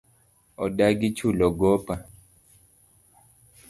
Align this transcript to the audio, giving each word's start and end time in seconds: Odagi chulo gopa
Odagi 0.63 1.09
chulo 1.17 1.47
gopa 1.59 1.95